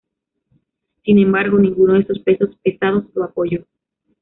Sin 1.03 1.19
embargo, 1.19 1.59
ninguno 1.59 1.93
de 1.93 1.99
esos 1.99 2.17
pesos 2.21 2.57
pesados 2.63 3.05
lo 3.13 3.23
apoyó. 3.23 3.67